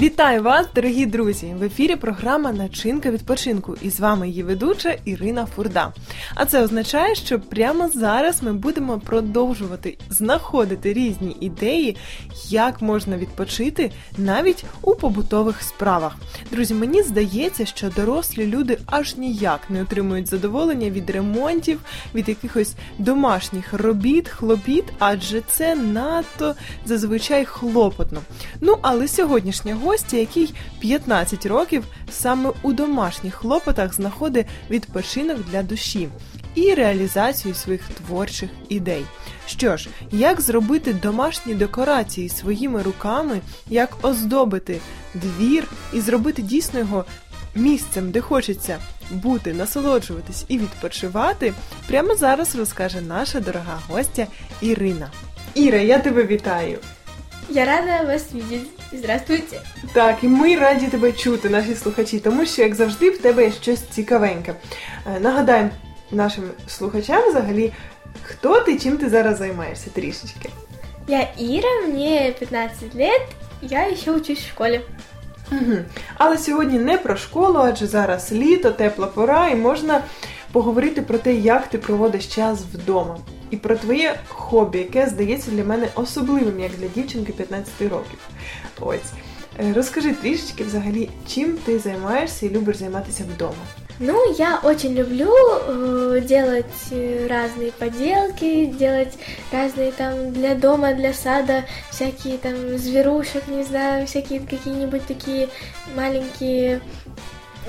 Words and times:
Вітаю 0.00 0.42
вас, 0.42 0.66
дорогі 0.74 1.06
друзі! 1.06 1.54
В 1.58 1.62
ефірі 1.62 1.96
програма 1.96 2.52
Начинка 2.52 3.10
відпочинку 3.10 3.76
і 3.82 3.90
з 3.90 4.00
вами 4.00 4.28
її 4.28 4.42
ведуча 4.42 4.96
Ірина 5.04 5.46
Фурда. 5.46 5.92
А 6.34 6.44
це 6.44 6.62
означає, 6.62 7.14
що 7.14 7.40
прямо 7.40 7.88
зараз 7.88 8.42
ми 8.42 8.52
будемо 8.52 8.98
продовжувати 8.98 9.98
знаходити 10.10 10.92
різні 10.92 11.36
ідеї, 11.40 11.96
як 12.48 12.82
можна 12.82 13.16
відпочити 13.16 13.90
навіть 14.18 14.64
у 14.82 14.94
побутових 14.94 15.62
справах. 15.62 16.16
Друзі, 16.50 16.74
мені 16.74 17.02
здається, 17.02 17.66
що 17.66 17.88
дорослі 17.96 18.46
люди 18.46 18.78
аж 18.86 19.16
ніяк 19.16 19.60
не 19.70 19.82
отримують 19.82 20.28
задоволення 20.28 20.90
від 20.90 21.10
ремонтів, 21.10 21.80
від 22.14 22.28
якихось 22.28 22.74
домашніх 22.98 23.72
робіт, 23.74 24.28
хлопіт, 24.28 24.84
адже 24.98 25.40
це 25.40 25.74
надто 25.74 26.54
зазвичай 26.84 27.44
хлопотно. 27.44 28.20
Ну 28.60 28.78
але 28.82 29.08
сьогоднішня 29.08 29.74
гостя, 29.90 30.16
який 30.16 30.54
15 30.80 31.46
років 31.46 31.84
саме 32.10 32.50
у 32.62 32.72
домашніх 32.72 33.34
хлопотах 33.34 33.94
знаходить 33.94 34.46
відпочинок 34.70 35.38
для 35.50 35.62
душі 35.62 36.08
і 36.54 36.74
реалізацію 36.74 37.54
своїх 37.54 37.82
творчих 37.88 38.50
ідей. 38.68 39.04
Що 39.46 39.76
ж, 39.76 39.88
як 40.12 40.40
зробити 40.40 40.92
домашні 40.92 41.54
декорації 41.54 42.28
своїми 42.28 42.82
руками, 42.82 43.40
як 43.68 43.96
оздобити 44.02 44.80
двір 45.14 45.68
і 45.92 46.00
зробити 46.00 46.42
дійсно 46.42 46.78
його 46.78 47.04
місцем, 47.54 48.10
де 48.10 48.20
хочеться 48.20 48.78
бути, 49.10 49.54
насолоджуватись 49.54 50.44
і 50.48 50.58
відпочивати, 50.58 51.54
прямо 51.88 52.14
зараз 52.14 52.56
розкаже 52.56 53.00
наша 53.00 53.40
дорога 53.40 53.78
гостя 53.88 54.26
Ірина. 54.60 55.10
Іра, 55.54 55.78
я 55.78 55.98
тебе 55.98 56.26
вітаю! 56.26 56.78
Я 57.49 57.65
рада 57.65 58.07
вас 58.07 58.31
видеть. 58.33 58.69
Здравствуйте. 58.93 59.61
Так, 59.93 60.17
і 60.21 60.27
ми 60.27 60.55
раді 60.55 60.87
тебе 60.87 61.11
чути, 61.11 61.49
наші 61.49 61.75
слухачі, 61.75 62.19
тому 62.19 62.45
що, 62.45 62.61
як 62.61 62.75
завжди, 62.75 63.09
в 63.09 63.17
тебе 63.17 63.43
є 63.43 63.51
щось 63.51 63.79
цікавеньке. 63.79 64.53
Е, 65.15 65.19
Нагадаємо 65.19 65.69
нашим 66.11 66.43
слухачам 66.67 67.29
взагалі, 67.29 67.73
хто 68.23 68.59
ти, 68.59 68.79
чим 68.79 68.97
ти 68.97 69.09
зараз 69.09 69.37
займаєшся 69.37 69.89
трішечки. 69.89 70.49
Я 71.07 71.27
Ира, 71.39 71.87
мне 71.87 72.33
15 72.39 72.95
лет, 72.95 73.21
я 73.61 73.87
еще 73.89 74.11
учусь 74.11 74.39
в 74.39 74.47
школе. 74.47 74.81
Угу. 75.51 75.77
Але 76.17 76.37
сьогодні 76.37 76.79
не 76.79 76.97
про 76.97 77.15
школу, 77.17 77.59
адже 77.59 77.87
зараз 77.87 78.31
літо, 78.31 78.71
тепла 78.71 79.07
пора, 79.07 79.49
і 79.49 79.55
можна 79.55 80.01
поговорити 80.51 81.01
про 81.01 81.17
те, 81.17 81.33
як 81.33 81.67
ти 81.67 81.77
проводиш 81.77 82.27
час 82.27 82.59
вдома. 82.73 83.17
І 83.49 83.57
про 83.57 83.75
твоє 83.75 84.19
хобі, 84.27 84.77
яке 84.77 85.07
здається 85.07 85.51
для 85.51 85.63
мене 85.63 85.87
особливим, 85.95 86.59
як 86.59 86.71
для 86.71 86.87
дівчинки 86.87 87.33
15 87.33 87.81
років. 87.81 88.19
Ось. 88.79 89.11
Е, 89.59 89.73
Розкажи 89.73 90.13
трішечки 90.13 90.63
взагалі, 90.63 91.09
чим 91.27 91.57
ти 91.65 91.79
займаєшся 91.79 92.45
і 92.45 92.49
любиш 92.49 92.77
займатися 92.77 93.23
вдома. 93.35 93.65
Ну, 93.99 94.33
я 94.37 94.59
очень 94.61 94.93
люблю 94.93 95.31
э, 95.31 96.21
делать 96.21 96.65
э, 96.91 97.27
разные 97.27 97.71
поделки, 97.71 98.65
делать 98.65 99.17
разные 99.53 99.93
там 99.93 100.33
для 100.33 100.53
дома, 100.55 100.93
для 100.93 101.13
сада, 101.13 101.63
всякие 101.91 102.37
там 102.37 102.77
зверушек, 102.77 103.47
не 103.47 103.63
знаю, 103.63 104.05
всякие 104.05 104.41
какие-нибудь 104.41 105.05
такие 105.05 105.47
маленькие 105.95 106.81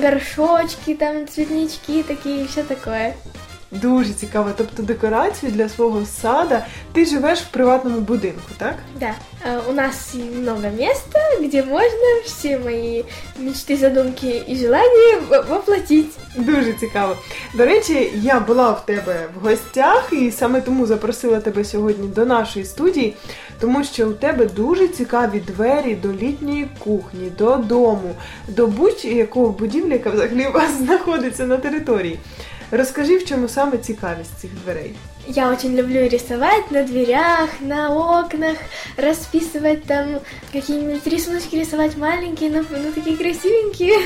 горшочки, 0.00 0.94
там 0.94 1.26
цветнички 1.26 2.04
такие, 2.04 2.46
все 2.46 2.62
такое. 2.62 3.16
Дуже 3.70 4.12
цікаво. 4.12 4.50
Тобто 4.56 4.82
декорацію 4.82 5.52
для 5.52 5.68
свого 5.68 6.06
сада 6.06 6.66
ти 6.92 7.04
живеш 7.06 7.38
в 7.38 7.48
приватному 7.50 7.98
будинку, 8.00 8.50
так? 8.58 8.74
Да, 9.00 9.14
э, 9.46 9.60
у 9.70 9.72
нас 9.72 10.14
много 10.42 10.68
места, 10.78 11.20
где 11.40 11.62
можно 11.62 12.22
все 12.24 12.58
мои 12.58 13.02
мечты, 13.40 13.76
задумки 13.76 14.42
и 14.50 14.56
желания 14.56 15.18
во- 15.30 15.42
воплотить. 15.42 16.10
Дуже 16.36 16.72
цікаво. 16.72 17.16
До 17.54 17.64
речі, 17.66 18.12
я 18.14 18.40
була 18.40 18.70
в 18.70 18.86
тебе 18.86 19.26
в 19.40 19.44
гостях 19.48 20.08
і 20.12 20.30
саме 20.30 20.60
тому 20.60 20.86
запросила 20.86 21.40
тебе 21.40 21.64
сьогодні 21.64 22.08
до 22.08 22.24
нашої 22.26 22.64
студії, 22.64 23.14
тому 23.60 23.84
що 23.84 24.08
у 24.08 24.12
тебе 24.12 24.46
дуже 24.46 24.88
цікаві 24.88 25.40
двері 25.40 25.94
до 25.94 26.12
літньої 26.12 26.68
кухні, 26.78 27.32
до 27.38 27.56
дому, 27.56 28.14
до 28.48 28.66
будь-якого 28.66 29.48
будівлі, 29.48 29.92
яка 29.92 30.10
взагалі 30.10 30.46
у 30.46 30.52
вас 30.52 30.78
знаходиться 30.78 31.46
на 31.46 31.56
території. 31.56 32.18
Розкажи, 32.71 33.17
в 33.17 33.25
чому 33.25 33.47
саме 33.47 33.77
цікавість 33.77 34.39
цих 34.39 34.51
дверей. 34.63 34.95
Я 35.27 35.51
очень 35.51 35.75
люблю 35.75 36.07
рисовать 36.07 36.71
на 36.71 36.83
дверях, 36.83 37.49
на 37.61 37.89
окнах, 37.89 38.57
расписывать 38.97 39.85
там 39.85 40.19
какие-нибудь 40.53 41.07
рисуночки, 41.07 41.55
рисовать 41.55 41.97
маленькие, 41.97 42.49
но, 42.49 42.63
ну, 42.69 42.91
такие 42.91 43.17
красивенькие, 43.17 43.97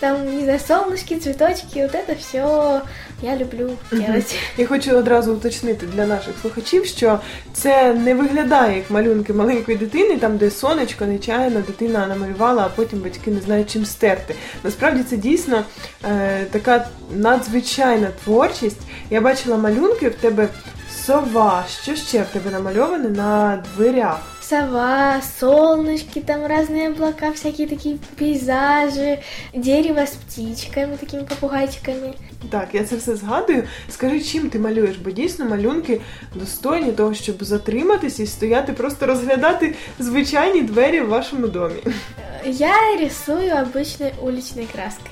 там, 0.00 0.36
не 0.38 0.44
знаю, 0.44 0.60
солнышки, 0.60 1.18
цветочки, 1.18 1.78
вот 1.78 1.94
это 1.94 2.16
все 2.16 2.82
я 3.22 3.36
люблю 3.36 3.76
делать. 3.92 4.34
Я 4.56 4.66
хочу 4.66 4.96
одразу 4.96 5.32
уточнити 5.32 5.86
для 5.86 6.06
наших 6.06 6.34
слухачів, 6.42 6.86
що 6.86 7.18
це 7.52 7.94
не 7.94 8.14
виглядає 8.14 8.76
як 8.76 8.90
малюнки 8.90 9.32
маленької 9.32 9.76
дитини, 9.76 10.16
там 10.16 10.36
де 10.36 10.50
сонечко 10.50 11.06
нечаянно 11.06 11.60
дитина 11.60 12.06
намалювала, 12.06 12.62
а 12.62 12.68
потім 12.68 12.98
батьки 12.98 13.30
не 13.30 13.40
знають 13.40 13.70
чим 13.72 13.86
стерти. 13.86 14.34
Насправді 14.64 15.02
це 15.02 15.16
дійсно 15.16 15.64
е, 16.04 16.46
така 16.50 16.88
надзвичайна 17.14 18.08
творчість. 18.24 18.80
Я 19.10 19.20
бачила 19.20 19.56
малюнки 19.56 20.08
в 20.08 20.14
тебе 20.14 20.48
сова. 21.06 21.64
Що 21.82 21.96
ще 21.96 22.22
в 22.22 22.26
тебе 22.26 22.50
намальоване 22.50 23.08
на 23.08 23.62
дверях? 23.76 24.20
Сова, 24.51 25.21
солнышки, 25.39 26.21
там 26.21 26.45
разные 26.45 26.87
облака, 26.89 27.33
всякие 27.33 27.67
такие 27.67 27.97
пейзажи, 28.17 29.19
дерево 29.53 29.99
с 30.05 30.11
птичками, 30.11 30.95
такими 30.95 31.23
попугайчиками. 31.23 32.13
Так, 32.49 32.69
я 32.73 32.83
це 32.83 32.95
все 32.95 33.15
згадую. 33.15 33.63
Скажи, 33.89 34.21
чим 34.21 34.49
ти 34.49 34.59
малюєш? 34.59 34.97
Бо 34.97 35.11
дійсно 35.11 35.45
малюнки 35.45 36.01
достойні 36.35 36.91
того, 36.91 37.13
щоб 37.13 37.43
затриматися 37.43 38.23
і 38.23 38.27
стояти, 38.27 38.73
просто 38.73 39.05
розглядати 39.05 39.75
звичайні 39.99 40.61
двері 40.61 41.01
в 41.01 41.09
вашому 41.09 41.47
домі. 41.47 41.83
Я 42.45 42.73
рисую 42.99 43.51
обычной 43.51 44.13
уличной 44.21 44.67
краской. 44.71 45.11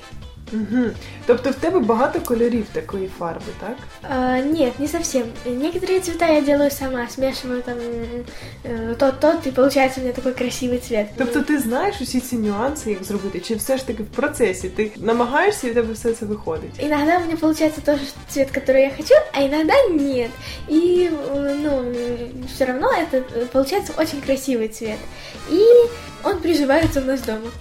Угу. 0.53 0.83
Тобто 1.25 1.51
в 1.51 1.55
тебе 1.55 1.79
багато 1.79 2.19
кольорів 2.19 2.65
такої 2.71 3.09
фарби, 3.19 3.51
так? 3.59 3.77
А, 4.01 4.41
нет, 4.41 4.79
не 4.79 4.87
совсем. 4.87 5.23
Некоторые 5.45 5.99
цвета 5.99 6.27
я 6.27 6.41
делаю 6.41 6.71
сама, 6.71 7.07
смешиваю 7.09 7.61
там 7.61 7.77
э, 8.63 8.95
тот-тот, 8.95 9.47
и 9.47 9.51
получается 9.51 9.99
у 9.99 10.03
меня 10.03 10.13
такой 10.13 10.33
красивый 10.33 10.79
цвет. 10.79 11.07
Тобто 11.17 11.41
ти 11.41 11.59
знаєш 11.59 12.01
усі 12.01 12.19
ці 12.19 12.35
нюанси, 12.35 12.89
як 12.89 13.03
зробити, 13.03 13.39
чи 13.39 13.55
все 13.55 13.77
ж 13.77 13.87
таки 13.87 14.03
в 14.03 14.05
процесі 14.05 14.69
ти 14.69 14.91
намагаєшся 14.97 15.67
і 15.67 15.71
в 15.71 15.73
тебе 15.73 15.93
все 15.93 16.13
це 16.13 16.25
виходить? 16.25 16.79
Иногда 16.79 17.17
у 17.17 17.21
меня 17.21 17.37
получается 17.37 17.81
тот 17.81 17.99
же 17.99 18.05
цвет, 18.29 18.51
который 18.51 18.81
я 18.81 18.91
хочу, 18.97 19.15
а 19.33 19.41
иногда 19.41 19.73
нет. 19.89 20.31
И, 20.69 21.09
э, 21.33 21.55
ну, 21.63 21.85
все 22.55 22.65
равно 22.65 22.87
это 22.87 23.17
э, 23.17 23.45
получается 23.45 23.93
очень 23.97 24.21
красивый 24.21 24.67
цвет. 24.67 24.99
И 25.51 25.63
он 26.23 26.39
приживается 26.39 27.01
у 27.01 27.05
нас 27.05 27.21
дома. 27.21 27.51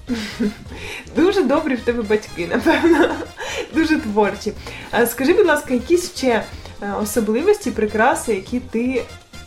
Дуже 1.17 1.43
добрі 1.43 1.75
в 1.75 1.81
тебе 1.81 2.03
батьки, 2.03 2.47
напевно. 2.47 3.15
Дуже 3.75 4.01
творчі. 4.01 4.53
А 4.91 5.07
Скажи, 5.07 5.33
будь 5.33 5.47
ласка, 5.47 5.75
якісь 5.75 6.17
ще 6.17 6.45
е, 6.83 6.93
особливості, 7.03 7.71
прикраси, 7.71 8.35
які 8.35 8.61
ти 8.61 9.03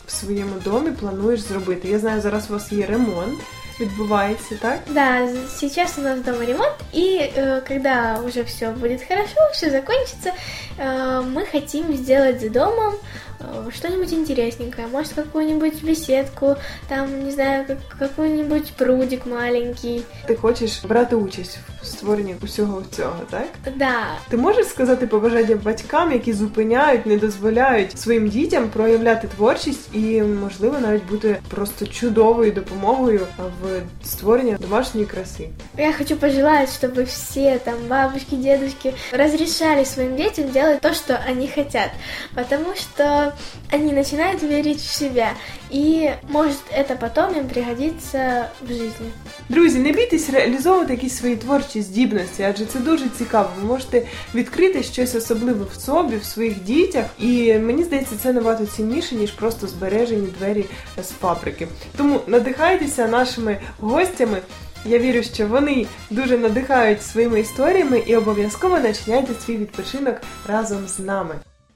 в 0.06 0.10
своєму 0.10 0.54
домі 0.64 0.90
плануєш 0.90 1.40
зробити? 1.40 1.88
Я 1.88 1.98
знаю, 1.98 2.20
зараз 2.20 2.50
у 2.50 2.52
вас 2.52 2.72
є 2.72 2.86
ремонт, 2.86 3.38
відбувається, 3.80 4.54
так? 4.60 4.78
Да, 4.88 5.28
сейчас 5.60 5.98
у 5.98 6.00
нас 6.00 6.20
дома 6.20 6.44
ремонт, 6.44 6.74
и 6.94 7.32
э, 7.36 7.60
когда 7.68 8.20
уже 8.26 8.42
все 8.42 8.70
будет 8.70 9.02
хорошо, 9.08 9.40
все 9.52 9.70
закончится, 9.70 10.32
э, 10.78 11.22
мы 11.22 11.46
хотим 11.52 11.96
сделать 11.96 12.40
за 12.40 12.48
домом 12.48 12.94
э, 13.31 13.31
что-нибудь 13.70 14.12
интересненькое. 14.12 14.86
Может, 14.88 15.12
какую-нибудь 15.12 15.82
беседку, 15.82 16.56
там, 16.88 17.24
не 17.24 17.30
знаю, 17.30 17.64
как- 17.66 17.98
какой-нибудь 17.98 18.72
прудик 18.72 19.26
маленький. 19.26 20.02
Ти 20.26 20.36
хочеш 20.36 20.84
брати 20.84 21.16
участь 21.16 21.58
в 21.82 21.86
створенні 21.86 22.34
усього 22.42 22.82
цього, 22.90 23.16
так? 23.30 23.48
Да, 23.76 23.92
Ти 24.28 24.36
можеш 24.36 24.66
сказати 24.66 25.06
побажання 25.06 25.56
батькам, 25.56 26.12
які 26.12 26.32
зупиняють, 26.32 27.06
не 27.06 27.16
дозволяють 27.16 27.98
своїм 28.00 28.28
дітям 28.28 28.68
проявляти 28.68 29.28
творчість 29.36 29.94
і, 29.94 30.22
можливо, 30.22 30.76
навіть 30.80 31.04
бути 31.04 31.36
просто 31.48 31.86
чудовою 31.86 32.52
допомогою 32.52 33.26
в 33.38 33.80
створенні 34.06 34.56
домашньої 34.60 35.06
краси. 35.06 35.48
я 35.78 35.92
хочу 35.92 36.16
пожелать, 36.16 36.68
чтобы 36.68 37.04
все 37.04 37.58
там 37.64 37.74
бабушки, 37.88 38.36
дедушки 38.36 38.94
разрешали 39.12 39.84
своим 39.84 40.16
детям 40.16 40.48
делать 40.50 40.80
то, 40.80 40.94
что 40.94 41.18
они 41.30 41.48
хотят, 41.54 41.90
потому 42.34 42.74
что 42.74 43.31
они 43.70 43.92
начинают 43.92 44.42
верить 44.42 44.80
в 44.80 44.92
себя, 44.92 45.34
и 45.70 46.14
может 46.28 46.58
это 46.70 46.96
потом 46.96 47.34
им 47.34 47.48
пригодится 47.48 48.50
в 48.62 48.68
жизни. 48.68 49.10
Друзі, 49.48 49.78
не 49.78 49.92
бійтесь 49.92 50.30
реалізовувати 50.30 50.92
якісь 50.92 51.16
свої 51.16 51.36
творчі 51.36 51.82
здібності, 51.82 52.42
адже 52.42 52.64
це 52.64 52.78
дуже 52.78 53.08
цікаво. 53.08 53.50
Ви 53.60 53.68
можете 53.68 54.06
відкрити 54.34 54.82
щось 54.82 55.14
особливе 55.14 55.64
в 55.64 55.80
собі, 55.80 56.16
в 56.16 56.24
своїх 56.24 56.62
дітях, 56.62 57.04
і 57.18 57.54
мені 57.54 57.84
здається, 57.84 58.16
це 58.22 58.32
набагато 58.32 58.66
цінніше, 58.66 59.14
ніж 59.14 59.30
просто 59.30 59.66
збережені 59.66 60.26
двері 60.38 60.64
з 61.02 61.08
фабрики. 61.08 61.68
Тому 61.96 62.20
надихайтеся 62.26 63.08
нашими 63.08 63.58
гостями. 63.80 64.38
Я 64.84 64.98
вірю, 64.98 65.22
що 65.22 65.46
вони 65.46 65.86
дуже 66.10 66.38
надихають 66.38 67.02
своїми 67.02 67.40
історіями 67.40 68.02
і 68.06 68.16
обов'язково 68.16 68.78
начиняйте 68.78 69.32
свій 69.46 69.56
відпочинок 69.56 70.16
разом 70.46 70.88
з 70.88 70.98
нами. 70.98 71.34